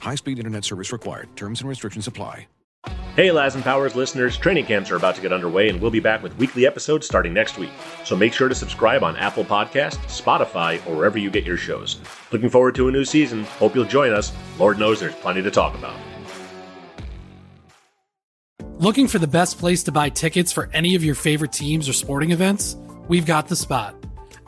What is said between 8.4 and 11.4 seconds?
to subscribe on Apple Podcast, Spotify, or wherever you